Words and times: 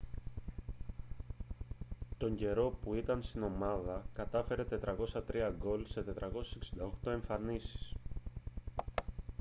τον 2.17 2.35
καιρό 2.35 2.77
που 2.81 2.93
ήταν 2.93 3.21
στην 3.23 3.43
ομάδα 3.43 4.05
κατάφερε 4.13 4.65
403 4.85 5.51
γκολ 5.59 5.85
σε 5.87 6.05
468 7.05 7.11
εμφανίσεις 7.11 7.95